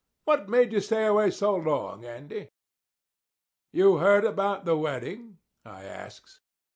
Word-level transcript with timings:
What 0.25 0.49
made 0.49 0.73
you 0.73 0.79
stay 0.79 1.05
away 1.05 1.29
so 1.29 1.53
long, 1.55 2.05
Andy?" 2.05 2.49
"You 3.71 3.97
heard 3.97 4.25
about 4.25 4.65
the 4.65 4.75
wedding?" 4.75 5.37
I 5.63 5.83
asks. 5.83 6.39